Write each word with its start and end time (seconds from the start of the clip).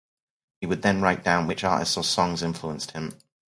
He 0.61 0.65
would 0.65 0.81
then 0.81 1.03
write 1.03 1.23
down 1.23 1.45
which 1.45 1.63
artists 1.63 1.95
or 1.95 2.03
songs 2.03 2.41
influenced 2.41 2.89
him. 2.93 3.19